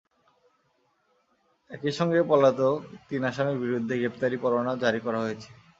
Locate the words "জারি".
4.83-4.99